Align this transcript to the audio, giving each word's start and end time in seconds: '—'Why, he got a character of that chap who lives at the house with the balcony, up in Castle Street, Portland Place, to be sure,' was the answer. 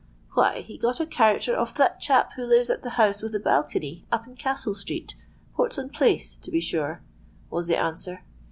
'—'Why, 0.33 0.61
he 0.61 0.79
got 0.79 0.99
a 0.99 1.05
character 1.05 1.55
of 1.55 1.75
that 1.75 1.99
chap 2.01 2.31
who 2.35 2.43
lives 2.43 2.71
at 2.71 2.81
the 2.81 2.89
house 2.97 3.21
with 3.21 3.33
the 3.33 3.39
balcony, 3.39 4.07
up 4.11 4.25
in 4.25 4.33
Castle 4.35 4.73
Street, 4.73 5.13
Portland 5.55 5.93
Place, 5.93 6.33
to 6.37 6.49
be 6.49 6.59
sure,' 6.59 7.03
was 7.51 7.67
the 7.67 7.77
answer. 7.79 8.23